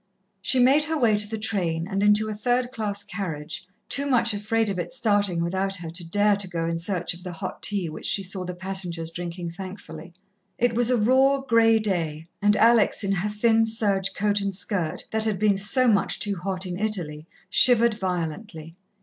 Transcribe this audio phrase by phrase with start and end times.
[0.41, 4.33] She made her way to the train and into a third class carriage, too much
[4.33, 7.61] afraid of its starting without her to dare to go in search of the hot
[7.61, 10.15] tea which she saw the passengers drinking thankfully.
[10.57, 15.05] It was a raw, grey day, and Alex, in her thin serge coat and skirt,
[15.11, 18.75] that had been so much too hot in Italy, shivered violently.